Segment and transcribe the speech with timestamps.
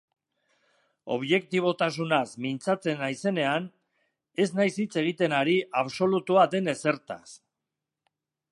[1.15, 3.69] Objektibotasunaz mintzatzen naizenean,
[4.45, 7.25] ez naiz hitz egiten ari absolutua den ezertaz.